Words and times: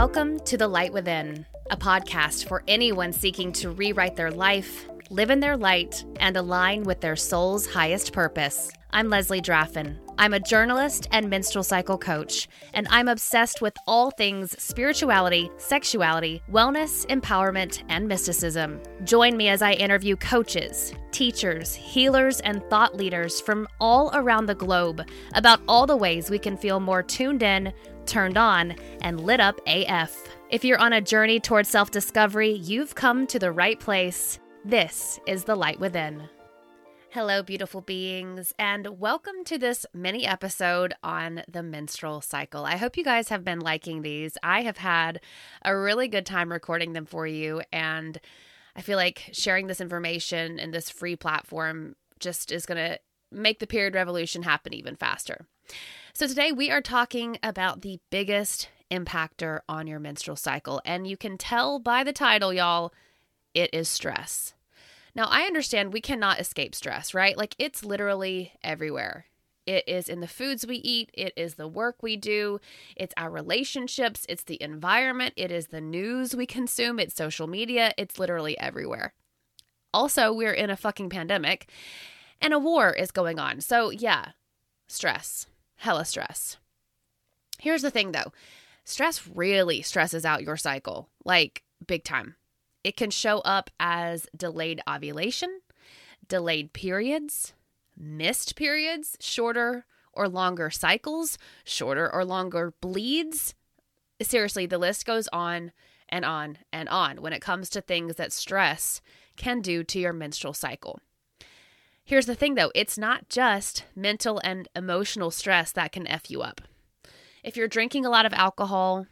Welcome 0.00 0.40
to 0.46 0.56
The 0.56 0.66
Light 0.66 0.94
Within, 0.94 1.44
a 1.70 1.76
podcast 1.76 2.48
for 2.48 2.64
anyone 2.66 3.12
seeking 3.12 3.52
to 3.52 3.68
rewrite 3.68 4.16
their 4.16 4.30
life, 4.30 4.88
live 5.10 5.28
in 5.28 5.40
their 5.40 5.58
light, 5.58 6.02
and 6.18 6.38
align 6.38 6.84
with 6.84 7.02
their 7.02 7.16
soul's 7.16 7.66
highest 7.66 8.14
purpose. 8.14 8.72
I'm 8.92 9.08
Leslie 9.08 9.40
Draffin. 9.40 9.98
I'm 10.18 10.34
a 10.34 10.40
journalist 10.40 11.06
and 11.12 11.30
menstrual 11.30 11.62
cycle 11.62 11.96
coach, 11.96 12.48
and 12.74 12.88
I'm 12.90 13.06
obsessed 13.06 13.62
with 13.62 13.76
all 13.86 14.10
things 14.10 14.60
spirituality, 14.60 15.48
sexuality, 15.58 16.42
wellness, 16.50 17.06
empowerment, 17.06 17.84
and 17.88 18.08
mysticism. 18.08 18.82
Join 19.04 19.36
me 19.36 19.48
as 19.48 19.62
I 19.62 19.74
interview 19.74 20.16
coaches, 20.16 20.92
teachers, 21.12 21.72
healers, 21.72 22.40
and 22.40 22.64
thought 22.64 22.96
leaders 22.96 23.40
from 23.40 23.68
all 23.80 24.10
around 24.12 24.46
the 24.46 24.56
globe 24.56 25.08
about 25.34 25.60
all 25.68 25.86
the 25.86 25.96
ways 25.96 26.28
we 26.28 26.38
can 26.38 26.56
feel 26.56 26.80
more 26.80 27.02
tuned 27.02 27.44
in, 27.44 27.72
turned 28.06 28.36
on, 28.36 28.74
and 29.02 29.20
lit 29.20 29.38
up 29.38 29.60
AF. 29.68 30.16
If 30.50 30.64
you're 30.64 30.80
on 30.80 30.94
a 30.94 31.00
journey 31.00 31.38
towards 31.38 31.68
self 31.68 31.92
discovery, 31.92 32.50
you've 32.50 32.96
come 32.96 33.28
to 33.28 33.38
the 33.38 33.52
right 33.52 33.78
place. 33.78 34.40
This 34.64 35.20
is 35.28 35.44
The 35.44 35.54
Light 35.54 35.78
Within. 35.78 36.28
Hello, 37.12 37.42
beautiful 37.42 37.80
beings, 37.80 38.54
and 38.56 39.00
welcome 39.00 39.42
to 39.46 39.58
this 39.58 39.84
mini 39.92 40.24
episode 40.24 40.94
on 41.02 41.42
the 41.48 41.60
menstrual 41.60 42.20
cycle. 42.20 42.64
I 42.64 42.76
hope 42.76 42.96
you 42.96 43.02
guys 43.02 43.30
have 43.30 43.42
been 43.42 43.58
liking 43.58 44.02
these. 44.02 44.38
I 44.44 44.62
have 44.62 44.76
had 44.76 45.20
a 45.64 45.76
really 45.76 46.06
good 46.06 46.24
time 46.24 46.52
recording 46.52 46.92
them 46.92 47.06
for 47.06 47.26
you, 47.26 47.62
and 47.72 48.20
I 48.76 48.82
feel 48.82 48.96
like 48.96 49.28
sharing 49.32 49.66
this 49.66 49.80
information 49.80 50.60
in 50.60 50.70
this 50.70 50.88
free 50.88 51.16
platform 51.16 51.96
just 52.20 52.52
is 52.52 52.64
going 52.64 52.78
to 52.78 53.00
make 53.32 53.58
the 53.58 53.66
period 53.66 53.96
revolution 53.96 54.44
happen 54.44 54.72
even 54.72 54.94
faster. 54.94 55.48
So, 56.12 56.28
today 56.28 56.52
we 56.52 56.70
are 56.70 56.80
talking 56.80 57.38
about 57.42 57.82
the 57.82 57.98
biggest 58.10 58.68
impactor 58.88 59.62
on 59.68 59.88
your 59.88 59.98
menstrual 59.98 60.36
cycle, 60.36 60.80
and 60.84 61.08
you 61.08 61.16
can 61.16 61.38
tell 61.38 61.80
by 61.80 62.04
the 62.04 62.12
title, 62.12 62.52
y'all, 62.52 62.94
it 63.52 63.70
is 63.72 63.88
stress. 63.88 64.54
Now, 65.14 65.26
I 65.28 65.42
understand 65.42 65.92
we 65.92 66.00
cannot 66.00 66.40
escape 66.40 66.74
stress, 66.74 67.14
right? 67.14 67.36
Like 67.36 67.54
it's 67.58 67.84
literally 67.84 68.52
everywhere. 68.62 69.26
It 69.66 69.84
is 69.86 70.08
in 70.08 70.20
the 70.20 70.26
foods 70.26 70.66
we 70.66 70.76
eat, 70.76 71.10
it 71.12 71.32
is 71.36 71.54
the 71.54 71.68
work 71.68 72.02
we 72.02 72.16
do, 72.16 72.60
it's 72.96 73.14
our 73.16 73.30
relationships, 73.30 74.26
it's 74.28 74.42
the 74.42 74.60
environment, 74.60 75.34
it 75.36 75.52
is 75.52 75.68
the 75.68 75.80
news 75.80 76.34
we 76.34 76.46
consume, 76.46 76.98
it's 76.98 77.14
social 77.14 77.46
media, 77.46 77.92
it's 77.96 78.18
literally 78.18 78.58
everywhere. 78.58 79.12
Also, 79.92 80.32
we're 80.32 80.52
in 80.52 80.70
a 80.70 80.76
fucking 80.76 81.10
pandemic 81.10 81.70
and 82.40 82.54
a 82.54 82.58
war 82.58 82.92
is 82.92 83.10
going 83.10 83.38
on. 83.38 83.60
So, 83.60 83.90
yeah, 83.90 84.30
stress, 84.88 85.46
hella 85.76 86.04
stress. 86.04 86.56
Here's 87.58 87.82
the 87.82 87.90
thing 87.90 88.12
though 88.12 88.32
stress 88.84 89.26
really 89.28 89.82
stresses 89.82 90.24
out 90.24 90.42
your 90.42 90.56
cycle, 90.56 91.10
like 91.24 91.62
big 91.86 92.02
time. 92.02 92.34
It 92.82 92.96
can 92.96 93.10
show 93.10 93.38
up 93.40 93.70
as 93.78 94.26
delayed 94.36 94.80
ovulation, 94.88 95.60
delayed 96.28 96.72
periods, 96.72 97.52
missed 97.96 98.56
periods, 98.56 99.16
shorter 99.20 99.84
or 100.12 100.28
longer 100.28 100.70
cycles, 100.70 101.38
shorter 101.64 102.12
or 102.12 102.24
longer 102.24 102.74
bleeds. 102.80 103.54
Seriously, 104.22 104.66
the 104.66 104.78
list 104.78 105.06
goes 105.06 105.28
on 105.32 105.72
and 106.08 106.24
on 106.24 106.58
and 106.72 106.88
on 106.88 107.22
when 107.22 107.32
it 107.32 107.40
comes 107.42 107.70
to 107.70 107.80
things 107.80 108.16
that 108.16 108.32
stress 108.32 109.00
can 109.36 109.60
do 109.60 109.84
to 109.84 109.98
your 109.98 110.12
menstrual 110.12 110.54
cycle. 110.54 111.00
Here's 112.04 112.26
the 112.26 112.34
thing 112.34 112.54
though 112.54 112.72
it's 112.74 112.98
not 112.98 113.28
just 113.28 113.84
mental 113.94 114.40
and 114.42 114.68
emotional 114.74 115.30
stress 115.30 115.72
that 115.72 115.92
can 115.92 116.06
F 116.06 116.30
you 116.30 116.42
up. 116.42 116.60
If 117.42 117.56
you're 117.56 117.68
drinking 117.68 118.04
a 118.04 118.10
lot 118.10 118.26
of 118.26 118.34
alcohol, 118.34 119.06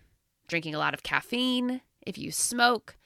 drinking 0.49 0.75
a 0.75 0.79
lot 0.79 0.95
of 0.95 1.03
caffeine, 1.03 1.81
if 2.07 2.19
you 2.19 2.31
smoke, 2.33 2.97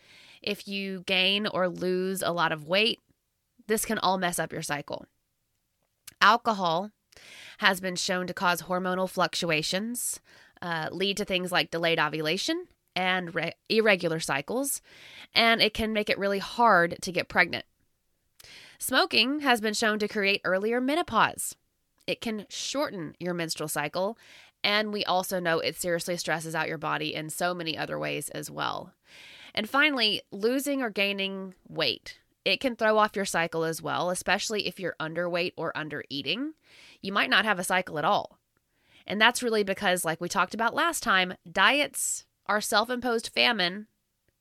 if 0.43 0.67
you 0.67 1.03
gain 1.07 1.47
or 1.47 1.69
lose 1.69 2.23
a 2.23 2.33
lot 2.33 2.53
of 2.53 2.67
weight, 2.67 2.99
this 3.67 3.85
can 3.85 3.99
all 3.99 4.19
mess 4.19 4.39
up 4.39 4.53
your 4.53 4.63
cycle. 4.63 5.07
Alcohol 6.21 6.91
has 7.59 7.81
been 7.81 7.97
shown 7.97 8.27
to 8.27 8.35
cause 8.35 8.63
hormonal 8.63 9.09
fluctuations, 9.09 10.21
uh, 10.61 10.89
lead 10.91 11.17
to 11.17 11.25
things 11.25 11.53
like 11.53 11.71
delayed 11.71 11.99
ovulation 11.99 12.67
and 12.95 13.35
re- 13.35 13.55
irregular 13.69 14.21
cycles, 14.21 14.81
and 15.35 15.61
it 15.63 15.75
can 15.75 15.93
make 15.93 16.11
it 16.11 16.19
really 16.19 16.39
hard 16.39 16.97
to 17.03 17.13
get 17.13 17.29
pregnant. 17.29 17.65
Smoking 18.79 19.41
has 19.41 19.61
been 19.61 19.75
shown 19.75 19.99
to 20.01 20.09
create 20.09 20.41
earlier 20.45 20.81
menopause. 20.81 21.55
It 22.07 22.21
can 22.21 22.47
shorten 22.49 23.15
your 23.21 23.35
menstrual 23.35 23.69
cycle, 23.69 24.19
and 24.65 24.93
we 24.93 25.05
also 25.05 25.41
know 25.41 25.61
it 25.61 25.77
seriously 25.77 26.17
stresses 26.17 26.55
out 26.55 26.69
your 26.69 26.79
body 26.79 27.15
in 27.15 27.31
so 27.31 27.55
many 27.55 27.77
other 27.79 27.99
ways 27.99 28.29
as 28.31 28.51
well. 28.51 28.93
And 29.55 29.69
finally, 29.69 30.23
losing 30.31 30.83
or 30.83 30.91
gaining 30.91 31.55
weight. 31.69 32.19
It 32.45 32.61
can 32.61 32.75
throw 32.75 32.99
off 32.99 33.15
your 33.15 33.25
cycle 33.25 33.65
as 33.65 33.81
well, 33.81 34.11
especially 34.11 34.67
if 34.67 34.81
you're 34.81 34.97
underweight 34.99 35.53
or 35.57 35.77
under 35.77 36.05
eating. 36.09 36.55
You 37.01 37.13
might 37.13 37.31
not 37.31 37.45
have 37.45 37.59
a 37.59 37.65
cycle 37.65 37.99
at 37.99 38.05
all. 38.05 38.39
And 39.07 39.21
that's 39.21 39.43
really 39.43 39.63
because, 39.63 40.05
like 40.05 40.21
we 40.21 40.29
talked 40.29 40.55
about 40.55 40.75
last 40.75 41.03
time, 41.03 41.35
diets 41.51 42.25
are 42.47 42.61
self 42.61 42.91
imposed 42.91 43.29
famine. 43.29 43.87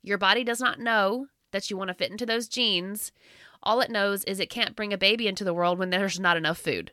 Your 0.02 0.18
body 0.18 0.44
does 0.44 0.60
not 0.60 0.80
know 0.80 1.28
that 1.52 1.70
you 1.70 1.78
want 1.78 1.90
to 1.90 1.94
fit 1.94 2.12
into 2.12 2.26
those 2.26 2.48
jeans. 2.48 3.12
All 3.62 3.82
it 3.82 3.92
knows 3.92 4.24
is 4.24 4.40
it 4.40 4.50
can't 4.50 4.76
bring 4.76 4.94
a 4.94 4.98
baby 4.98 5.28
into 5.28 5.44
the 5.44 5.54
world 5.54 5.78
when 5.78 5.90
there's 5.92 6.20
not 6.20 6.38
enough 6.38 6.58
food, 6.58 6.92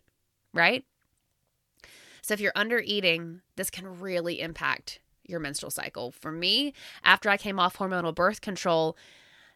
right? 0.53 0.85
So 2.21 2.35
if 2.35 2.41
you're 2.41 2.53
under 2.55 2.79
eating, 2.79 3.41
this 3.57 3.71
can 3.71 4.01
really 4.01 4.41
impact 4.41 5.01
your 5.29 5.41
menstrual 5.41 5.71
cycle. 5.71 6.11
For 6.11 6.33
me, 6.33 6.73
after 7.05 7.29
I 7.29 7.37
came 7.37 7.61
off 7.61 7.77
hormonal 7.77 8.15
birth 8.15 8.41
control, 8.41 8.97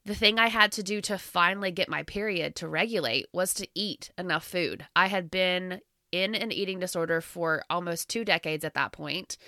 the 0.04 0.14
thing 0.14 0.38
I 0.38 0.48
had 0.48 0.72
to 0.72 0.82
do 0.82 1.00
to 1.02 1.18
finally 1.18 1.70
get 1.70 1.88
my 1.88 2.02
period 2.02 2.56
to 2.56 2.68
regulate 2.68 3.26
was 3.32 3.54
to 3.54 3.68
eat 3.74 4.10
enough 4.18 4.44
food. 4.44 4.86
I 4.96 5.06
had 5.06 5.30
been 5.30 5.80
in 6.10 6.34
an 6.34 6.52
eating 6.52 6.78
disorder 6.78 7.20
for 7.20 7.64
almost 7.70 8.08
two 8.08 8.24
decades 8.24 8.64
at 8.64 8.74
that 8.74 8.92
point. 8.92 9.38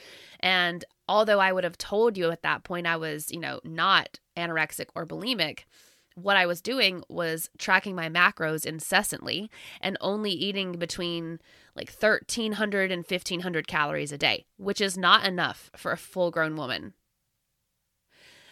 And 0.40 0.84
although 1.08 1.40
I 1.40 1.52
would 1.52 1.64
have 1.64 1.76
told 1.76 2.16
you 2.16 2.30
at 2.30 2.42
that 2.42 2.64
point 2.64 2.86
I 2.86 2.96
was, 2.96 3.30
you 3.30 3.38
know, 3.38 3.60
not 3.64 4.18
anorexic 4.36 4.86
or 4.94 5.06
bulimic, 5.06 5.64
what 6.14 6.36
I 6.36 6.46
was 6.46 6.60
doing 6.60 7.02
was 7.08 7.50
tracking 7.58 7.94
my 7.94 8.08
macros 8.08 8.64
incessantly 8.64 9.50
and 9.80 9.96
only 10.00 10.30
eating 10.30 10.72
between 10.72 11.40
like 11.74 11.90
1300 11.90 12.92
and 12.92 13.04
1500 13.04 13.66
calories 13.66 14.12
a 14.12 14.18
day, 14.18 14.46
which 14.56 14.80
is 14.80 14.96
not 14.96 15.26
enough 15.26 15.70
for 15.76 15.92
a 15.92 15.96
full 15.96 16.30
grown 16.30 16.54
woman. 16.56 16.94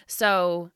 So 0.07 0.71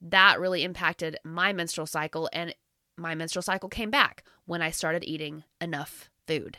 that 0.00 0.38
really 0.38 0.62
impacted 0.62 1.18
my 1.24 1.52
menstrual 1.52 1.86
cycle, 1.86 2.28
and 2.32 2.54
my 2.96 3.14
menstrual 3.14 3.42
cycle 3.42 3.68
came 3.68 3.90
back 3.90 4.22
when 4.44 4.62
I 4.62 4.70
started 4.70 5.04
eating 5.04 5.44
enough 5.60 6.10
food. 6.26 6.58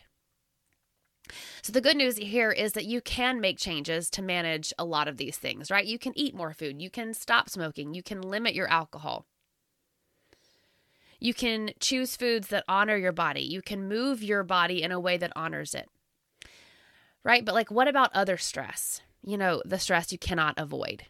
So, 1.62 1.74
the 1.74 1.82
good 1.82 1.98
news 1.98 2.18
here 2.18 2.52
is 2.52 2.72
that 2.72 2.86
you 2.86 3.02
can 3.02 3.42
make 3.42 3.58
changes 3.58 4.10
to 4.12 4.22
manage 4.22 4.74
a 4.80 4.86
lot 4.86 5.10
of 5.10 5.18
these 5.18 5.38
things, 5.38 5.70
right? 5.70 5.86
You 5.86 6.00
can 6.00 6.18
eat 6.18 6.34
more 6.34 6.54
food, 6.54 6.82
you 6.82 6.90
can 6.90 7.14
stop 7.14 7.50
smoking, 7.50 7.94
you 7.94 8.02
can 8.02 8.22
limit 8.22 8.56
your 8.56 8.70
alcohol. 8.70 9.26
You 11.20 11.34
can 11.34 11.72
choose 11.80 12.16
foods 12.16 12.48
that 12.50 12.64
honor 12.68 12.96
your 12.96 13.12
body. 13.12 13.42
You 13.42 13.62
can 13.62 13.88
move 13.88 14.22
your 14.22 14.44
body 14.44 14.84
in 14.84 14.92
a 14.92 15.00
way 15.00 15.18
that 15.18 15.34
honors 15.36 15.74
it. 15.74 15.90
Right? 17.24 17.44
But, 17.44 17.56
like, 17.56 17.72
what 17.72 17.88
about 17.88 18.12
other 18.14 18.38
stress? 18.38 19.02
You 19.22 19.38
know, 19.38 19.62
the 19.66 19.80
stress 19.80 20.12
you 20.12 20.18
cannot 20.18 20.54
avoid. 20.58 21.04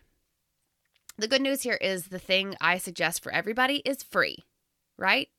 The 1.17 1.27
good 1.27 1.41
news 1.41 1.63
here 1.63 1.77
is 1.81 2.07
the 2.07 2.19
thing 2.19 2.55
I 2.61 2.77
suggest 2.77 3.23
for 3.23 3.31
everybody 3.31 3.77
is 3.85 4.03
free, 4.03 4.45
right? 4.97 5.29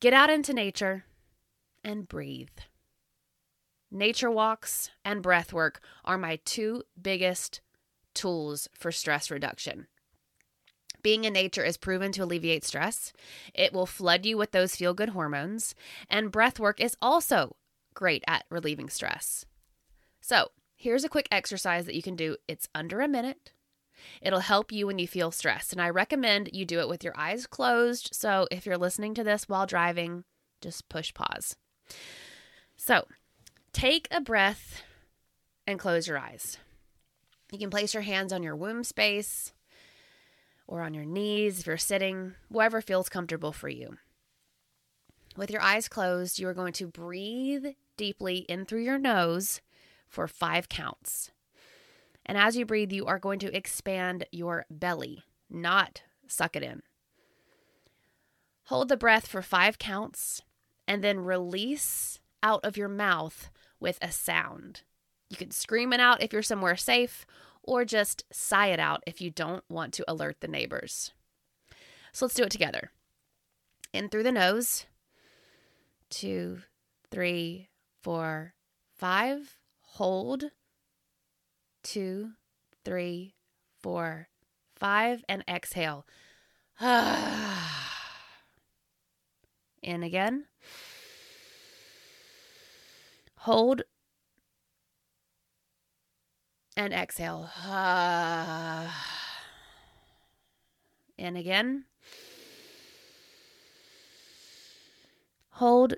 Get 0.00 0.12
out 0.12 0.28
into 0.28 0.52
nature 0.52 1.04
and 1.84 2.08
breathe. 2.08 2.48
Nature 3.90 4.30
walks 4.30 4.90
and 5.04 5.22
breath 5.22 5.52
work 5.52 5.80
are 6.04 6.18
my 6.18 6.40
two 6.44 6.82
biggest 7.00 7.60
tools 8.12 8.68
for 8.74 8.90
stress 8.90 9.30
reduction. 9.30 9.86
Being 11.06 11.22
in 11.22 11.34
nature 11.34 11.62
is 11.62 11.76
proven 11.76 12.10
to 12.10 12.24
alleviate 12.24 12.64
stress. 12.64 13.12
It 13.54 13.72
will 13.72 13.86
flood 13.86 14.26
you 14.26 14.36
with 14.36 14.50
those 14.50 14.74
feel 14.74 14.92
good 14.92 15.10
hormones. 15.10 15.72
And 16.10 16.32
breath 16.32 16.58
work 16.58 16.80
is 16.80 16.96
also 17.00 17.54
great 17.94 18.24
at 18.26 18.44
relieving 18.50 18.88
stress. 18.88 19.44
So, 20.20 20.48
here's 20.74 21.04
a 21.04 21.08
quick 21.08 21.28
exercise 21.30 21.86
that 21.86 21.94
you 21.94 22.02
can 22.02 22.16
do. 22.16 22.38
It's 22.48 22.68
under 22.74 23.00
a 23.00 23.06
minute. 23.06 23.52
It'll 24.20 24.40
help 24.40 24.72
you 24.72 24.88
when 24.88 24.98
you 24.98 25.06
feel 25.06 25.30
stressed. 25.30 25.72
And 25.72 25.80
I 25.80 25.90
recommend 25.90 26.50
you 26.52 26.64
do 26.64 26.80
it 26.80 26.88
with 26.88 27.04
your 27.04 27.16
eyes 27.16 27.46
closed. 27.46 28.08
So, 28.12 28.48
if 28.50 28.66
you're 28.66 28.76
listening 28.76 29.14
to 29.14 29.22
this 29.22 29.48
while 29.48 29.64
driving, 29.64 30.24
just 30.60 30.88
push 30.88 31.14
pause. 31.14 31.54
So, 32.76 33.06
take 33.72 34.08
a 34.10 34.20
breath 34.20 34.82
and 35.68 35.78
close 35.78 36.08
your 36.08 36.18
eyes. 36.18 36.58
You 37.52 37.60
can 37.60 37.70
place 37.70 37.94
your 37.94 38.02
hands 38.02 38.32
on 38.32 38.42
your 38.42 38.56
womb 38.56 38.82
space 38.82 39.52
or 40.66 40.82
on 40.82 40.94
your 40.94 41.04
knees 41.04 41.60
if 41.60 41.66
you're 41.66 41.76
sitting, 41.76 42.34
wherever 42.48 42.80
feels 42.80 43.08
comfortable 43.08 43.52
for 43.52 43.68
you. 43.68 43.96
With 45.36 45.50
your 45.50 45.60
eyes 45.60 45.88
closed, 45.88 46.38
you 46.38 46.48
are 46.48 46.54
going 46.54 46.72
to 46.74 46.86
breathe 46.86 47.66
deeply 47.96 48.38
in 48.48 48.64
through 48.64 48.82
your 48.82 48.98
nose 48.98 49.60
for 50.08 50.26
five 50.26 50.68
counts. 50.68 51.30
And 52.24 52.36
as 52.36 52.56
you 52.56 52.66
breathe, 52.66 52.92
you 52.92 53.06
are 53.06 53.18
going 53.18 53.38
to 53.40 53.56
expand 53.56 54.26
your 54.32 54.66
belly, 54.70 55.22
not 55.48 56.02
suck 56.26 56.56
it 56.56 56.62
in. 56.62 56.82
Hold 58.64 58.88
the 58.88 58.96
breath 58.96 59.28
for 59.28 59.42
five 59.42 59.78
counts 59.78 60.42
and 60.88 61.04
then 61.04 61.20
release 61.20 62.18
out 62.42 62.64
of 62.64 62.76
your 62.76 62.88
mouth 62.88 63.50
with 63.78 63.98
a 64.02 64.10
sound. 64.10 64.82
You 65.28 65.36
can 65.36 65.50
scream 65.50 65.92
it 65.92 66.00
out 66.00 66.22
if 66.22 66.32
you're 66.32 66.42
somewhere 66.42 66.76
safe, 66.76 67.26
or 67.66 67.84
just 67.84 68.24
sigh 68.32 68.68
it 68.68 68.80
out 68.80 69.02
if 69.06 69.20
you 69.20 69.30
don't 69.30 69.64
want 69.68 69.92
to 69.94 70.04
alert 70.10 70.36
the 70.40 70.48
neighbors. 70.48 71.12
So 72.12 72.24
let's 72.24 72.34
do 72.34 72.44
it 72.44 72.50
together. 72.50 72.90
In 73.92 74.08
through 74.08 74.22
the 74.22 74.32
nose. 74.32 74.86
Two, 76.08 76.60
three, 77.10 77.68
four, 78.02 78.54
five. 78.94 79.58
Hold. 79.80 80.44
Two, 81.82 82.30
three, 82.84 83.34
four, 83.82 84.28
five. 84.74 85.24
And 85.28 85.44
exhale. 85.48 86.06
In 89.82 90.02
again. 90.02 90.46
Hold 93.40 93.82
and 96.76 96.92
exhale. 96.92 97.50
And 101.18 101.38
again. 101.38 101.86
Hold 105.52 105.94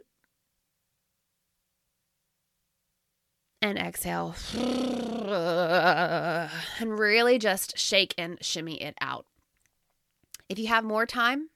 and 3.60 3.76
exhale. 3.78 4.36
And 6.80 6.98
really 6.98 7.38
just 7.38 7.76
shake 7.76 8.14
and 8.16 8.38
shimmy 8.40 8.80
it 8.80 8.94
out. 9.00 9.26
If 10.48 10.58
you 10.58 10.68
have 10.68 10.84
more 10.84 11.04
time, 11.04 11.50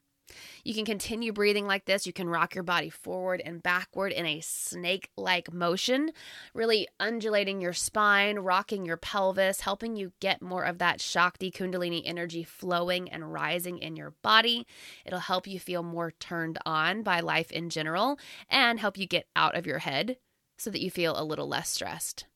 you 0.65 0.75
can 0.75 0.85
continue 0.85 1.33
breathing 1.33 1.67
like 1.67 1.85
this. 1.85 2.07
You 2.07 2.13
can 2.13 2.29
rock 2.29 2.55
your 2.55 2.65
body 2.65 2.91
forward 2.91 3.43
and 3.45 3.63
backward 3.63 4.13
in 4.13 4.27
a 4.27 4.41
snake 4.41 5.11
like 5.17 5.53
motion, 5.53 6.13
really 6.55 6.89
undulating 7.01 7.61
your 7.61 7.73
spine, 7.73 8.39
rocking 8.39 8.85
your 8.87 8.97
pelvis, 8.97 9.61
helping 9.61 9.97
you 9.97 10.13
get 10.21 10.43
more 10.43 10.65
of 10.65 10.79
that 10.79 11.01
Shakti 11.01 11.51
Kundalini 11.51 12.03
energy 12.05 12.45
flowing 12.45 13.11
and 13.11 13.33
rising 13.33 13.79
in 13.79 13.97
your 13.97 14.15
body. 14.23 14.67
It'll 15.05 15.19
help 15.19 15.47
you 15.47 15.59
feel 15.59 15.83
more 15.83 16.13
turned 16.13 16.59
on 16.65 17.03
by 17.03 17.21
life 17.21 17.51
in 17.51 17.71
general 17.71 18.19
and 18.49 18.79
help 18.79 18.97
you 18.97 19.07
get 19.07 19.27
out 19.35 19.57
of 19.57 19.67
your 19.67 19.81
head 19.81 20.17
so 20.59 20.71
that 20.71 20.83
you 20.83 20.91
feel 20.91 21.19
a 21.19 21.25
little 21.25 21.49
less 21.49 21.69
stressed. 21.69 22.27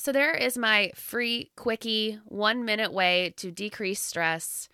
So, 0.00 0.12
there 0.12 0.34
is 0.34 0.56
my 0.56 0.92
free, 0.94 1.50
quickie, 1.56 2.20
one 2.24 2.64
minute 2.64 2.92
way 2.92 3.34
to 3.38 3.50
decrease 3.50 4.00
stress. 4.00 4.68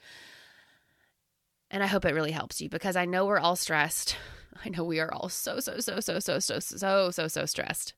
And 1.75 1.83
I 1.83 1.89
hope 1.89 2.05
it 2.05 2.15
really 2.15 2.31
helps 2.31 2.61
you 2.61 2.69
because 2.69 2.95
I 2.95 3.05
know 3.05 3.27
we're 3.27 3.41
all 3.41 3.57
stressed. 3.57 4.17
I 4.65 4.69
know 4.69 4.85
we 4.85 5.01
are 5.01 5.13
all 5.13 5.29
so, 5.29 5.59
so, 5.59 5.81
so, 5.81 5.99
so, 5.99 6.21
so, 6.21 6.39
so, 6.39 6.61
so, 6.61 7.11
so, 7.11 7.27
so 7.27 7.47
stressed. 7.47 7.95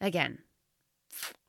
Again, 0.00 0.38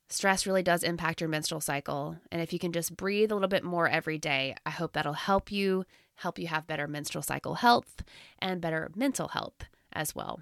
stress 0.09 0.45
really 0.45 0.61
does 0.61 0.83
impact 0.83 1.21
your 1.21 1.29
menstrual 1.29 1.61
cycle. 1.61 2.17
And 2.33 2.41
if 2.41 2.51
you 2.51 2.59
can 2.59 2.73
just 2.73 2.97
breathe 2.97 3.31
a 3.31 3.33
little 3.33 3.47
bit 3.47 3.63
more 3.63 3.87
every 3.87 4.17
day, 4.17 4.55
I 4.65 4.71
hope 4.71 4.91
that'll 4.91 5.13
help 5.13 5.53
you, 5.53 5.85
help 6.15 6.37
you 6.37 6.47
have 6.47 6.67
better 6.67 6.85
menstrual 6.85 7.21
cycle 7.21 7.55
health 7.55 8.03
and 8.39 8.59
better 8.59 8.91
mental 8.93 9.29
health 9.29 9.63
as 9.93 10.13
well. 10.13 10.41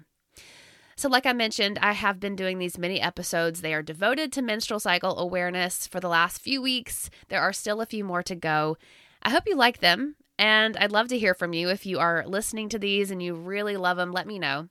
So, 0.98 1.08
like 1.08 1.26
I 1.26 1.32
mentioned, 1.32 1.78
I 1.80 1.92
have 1.92 2.18
been 2.18 2.34
doing 2.34 2.58
these 2.58 2.76
mini 2.76 3.00
episodes. 3.00 3.60
They 3.60 3.72
are 3.72 3.84
devoted 3.84 4.32
to 4.32 4.42
menstrual 4.42 4.80
cycle 4.80 5.16
awareness 5.16 5.86
for 5.86 6.00
the 6.00 6.08
last 6.08 6.40
few 6.40 6.60
weeks. 6.60 7.08
There 7.28 7.40
are 7.40 7.52
still 7.52 7.80
a 7.80 7.86
few 7.86 8.02
more 8.02 8.24
to 8.24 8.34
go. 8.34 8.76
I 9.22 9.30
hope 9.30 9.44
you 9.46 9.54
like 9.54 9.78
them, 9.78 10.16
and 10.40 10.76
I'd 10.76 10.90
love 10.90 11.06
to 11.10 11.18
hear 11.18 11.34
from 11.34 11.52
you. 11.52 11.68
If 11.68 11.86
you 11.86 12.00
are 12.00 12.24
listening 12.26 12.68
to 12.70 12.80
these 12.80 13.12
and 13.12 13.22
you 13.22 13.34
really 13.34 13.76
love 13.76 13.96
them, 13.96 14.10
let 14.10 14.26
me 14.26 14.40
know. 14.40 14.70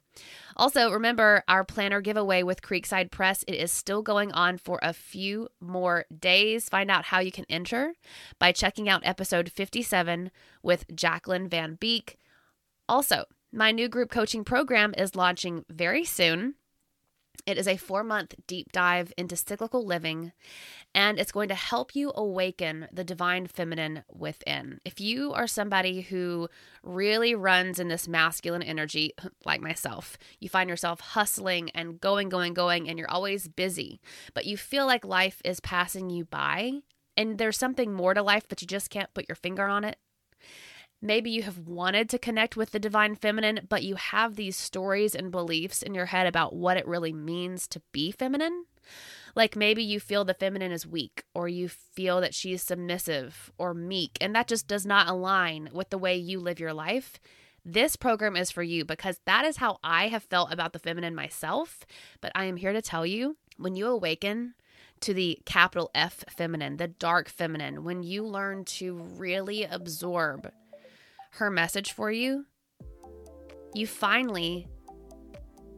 Also, 0.58 0.92
remember 0.92 1.46
our 1.48 1.64
planner 1.64 2.02
giveaway 2.02 2.44
with 2.44 2.62
Creekside 2.62 3.10
Press. 3.10 3.46
It 3.48 3.56
is 3.56 3.72
still 3.72 4.02
going 4.02 4.34
on 4.34 4.58
for 4.58 4.80
a 4.84 4.92
few 4.92 5.48
more 5.62 6.08
days. 6.14 6.68
Find 6.68 6.92
out 6.92 7.06
how 7.06 7.20
you 7.20 7.32
can 7.32 7.46
enter 7.50 7.94
by 8.38 8.52
checking 8.52 8.90
out 8.90 9.06
episode 9.06 9.50
57 9.50 10.32
with 10.62 10.88
Jaclyn 10.90 11.48
Van 11.48 11.76
Beek. 11.76 12.18
Also, 12.90 13.24
my 13.52 13.72
new 13.72 13.88
group 13.88 14.10
coaching 14.12 14.44
program 14.44 14.94
is 14.98 15.16
launching 15.16 15.66
very 15.70 16.04
soon. 16.04 16.56
It 17.46 17.58
is 17.58 17.68
a 17.68 17.78
four 17.78 18.04
month 18.04 18.36
deep 18.46 18.74
dive 18.74 19.14
into 19.18 19.38
cyclical 19.38 19.86
living, 19.86 20.34
and 20.94 21.18
it's 21.18 21.32
going 21.32 21.48
to 21.48 21.56
help 21.56 21.96
you 21.96 22.12
awaken 22.14 22.88
the 22.92 23.06
divine 23.06 23.48
feminine 23.48 24.04
within. 24.12 24.82
If 24.84 25.00
you 25.00 25.32
are 25.34 25.48
somebody 25.48 26.02
who 26.02 26.50
really 26.84 27.36
runs 27.36 27.80
in 27.80 27.88
this 27.88 28.08
masculine 28.08 28.64
energy, 28.64 29.14
like 29.46 29.62
myself, 29.62 30.18
you 30.40 30.50
find 30.50 30.70
yourself 30.70 31.00
hustling 31.00 31.70
and 31.70 32.02
going, 32.02 32.28
going, 32.28 32.54
going, 32.54 32.90
and 32.90 33.00
you're 33.00 33.10
always 33.10 33.48
busy, 33.48 34.02
but 34.34 34.46
you 34.46 34.58
feel 34.58 34.86
like 34.86 35.06
life 35.06 35.42
is 35.46 35.62
passing 35.62 36.10
you 36.10 36.26
by, 36.26 36.82
and 37.16 37.38
there's 37.38 37.58
something 37.58 37.94
more 37.94 38.14
to 38.14 38.22
life, 38.22 38.46
but 38.50 38.62
you 38.62 38.68
just 38.68 38.90
can't 38.90 39.14
put 39.14 39.30
your 39.30 39.38
finger 39.38 39.68
on 39.68 39.86
it. 39.86 39.98
Maybe 41.02 41.30
you 41.30 41.44
have 41.44 41.60
wanted 41.60 42.10
to 42.10 42.18
connect 42.18 42.58
with 42.58 42.72
the 42.72 42.80
divine 42.80 43.16
feminine, 43.16 43.62
but 43.70 43.84
you 43.84 43.96
have 43.96 44.36
these 44.36 44.58
stories 44.58 45.14
and 45.14 45.32
beliefs 45.32 45.84
in 45.84 45.94
your 45.94 46.08
head 46.08 46.26
about 46.26 46.56
what 46.56 46.78
it 46.78 46.88
really 46.88 47.14
means 47.14 47.68
to 47.68 47.82
be 47.92 48.12
feminine. 48.12 48.66
Like 49.36 49.56
maybe 49.56 49.84
you 49.84 50.00
feel 50.00 50.26
the 50.26 50.34
feminine 50.34 50.72
is 50.72 50.88
weak, 50.88 51.24
or 51.36 51.48
you 51.48 51.70
feel 51.70 52.20
that 52.22 52.34
she's 52.34 52.64
submissive 52.64 53.52
or 53.60 53.76
meek, 53.76 54.18
and 54.20 54.34
that 54.36 54.48
just 54.48 54.68
does 54.68 54.86
not 54.86 55.08
align 55.08 55.70
with 55.72 55.92
the 55.92 56.00
way 56.00 56.16
you 56.16 56.40
live 56.40 56.60
your 56.60 56.74
life. 56.74 57.20
This 57.64 57.96
program 57.96 58.36
is 58.36 58.50
for 58.50 58.64
you 58.64 58.84
because 58.84 59.20
that 59.26 59.46
is 59.46 59.58
how 59.58 59.78
I 59.84 60.08
have 60.08 60.24
felt 60.24 60.52
about 60.52 60.74
the 60.74 60.80
feminine 60.80 61.14
myself. 61.14 61.86
But 62.22 62.32
I 62.34 62.46
am 62.46 62.58
here 62.58 62.74
to 62.74 62.82
tell 62.82 63.06
you 63.06 63.38
when 63.58 63.76
you 63.76 63.88
awaken 63.88 64.56
to 65.02 65.14
the 65.14 65.40
capital 65.46 65.92
F 65.94 66.24
feminine, 66.30 66.78
the 66.78 66.88
dark 66.88 67.30
feminine, 67.30 67.84
when 67.84 68.02
you 68.02 68.26
learn 68.26 68.66
to 68.66 68.96
really 68.96 69.64
absorb 69.64 70.52
her 71.32 71.50
message 71.50 71.94
for 71.94 72.12
you, 72.12 72.46
you 73.74 73.88
finally 73.88 74.68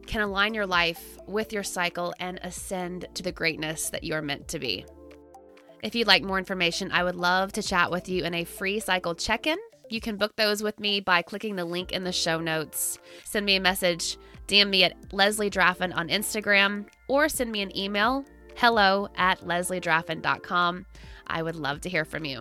can 0.06 0.22
align 0.22 0.54
your 0.54 0.66
life 0.66 1.18
with 1.26 1.52
your 1.52 1.62
cycle 1.62 2.14
and 2.18 2.40
ascend 2.42 3.06
to 3.14 3.22
the 3.22 3.32
greatness 3.32 3.90
that 3.90 4.02
you 4.02 4.14
are 4.14 4.22
meant 4.22 4.48
to 4.48 4.58
be. 4.58 4.84
If 5.82 5.94
you'd 5.94 6.06
like 6.06 6.22
more 6.22 6.38
information, 6.38 6.90
I 6.92 7.04
would 7.04 7.14
love 7.14 7.52
to 7.52 7.62
chat 7.62 7.90
with 7.90 8.08
you 8.08 8.24
in 8.24 8.34
a 8.34 8.44
free 8.44 8.80
cycle 8.80 9.14
check 9.14 9.46
in. 9.46 9.58
You 9.88 10.00
can 10.00 10.16
book 10.16 10.36
those 10.36 10.62
with 10.62 10.78
me 10.78 11.00
by 11.00 11.22
clicking 11.22 11.56
the 11.56 11.64
link 11.64 11.92
in 11.92 12.04
the 12.04 12.12
show 12.12 12.40
notes. 12.40 12.98
Send 13.24 13.46
me 13.46 13.56
a 13.56 13.60
message, 13.60 14.18
DM 14.46 14.68
me 14.68 14.84
at 14.84 15.12
Leslie 15.12 15.50
Draffin 15.50 15.92
on 15.92 16.08
Instagram, 16.08 16.86
or 17.08 17.28
send 17.28 17.50
me 17.50 17.62
an 17.62 17.76
email, 17.76 18.24
hello 18.56 19.08
at 19.16 19.40
lesliedraffin.com. 19.40 20.86
I 21.26 21.42
would 21.42 21.56
love 21.56 21.80
to 21.82 21.88
hear 21.88 22.04
from 22.04 22.24
you. 22.24 22.40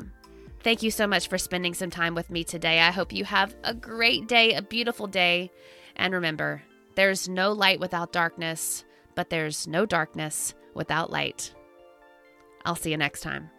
Thank 0.61 0.83
you 0.83 0.91
so 0.91 1.07
much 1.07 1.29
for 1.29 1.37
spending 1.37 1.73
some 1.73 1.89
time 1.89 2.15
with 2.15 2.29
me 2.29 2.43
today. 2.43 2.79
I 2.79 2.91
hope 2.91 3.13
you 3.13 3.23
have 3.23 3.55
a 3.63 3.73
great 3.73 4.27
day, 4.27 4.53
a 4.53 4.61
beautiful 4.61 5.07
day. 5.07 5.51
And 5.95 6.13
remember, 6.13 6.61
there's 6.95 7.29
no 7.29 7.53
light 7.53 7.79
without 7.79 8.11
darkness, 8.11 8.83
but 9.15 9.29
there's 9.29 9.67
no 9.67 9.85
darkness 9.85 10.53
without 10.73 11.11
light. 11.11 11.53
I'll 12.65 12.75
see 12.75 12.91
you 12.91 12.97
next 12.97 13.21
time. 13.21 13.49